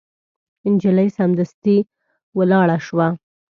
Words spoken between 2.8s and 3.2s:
شوه.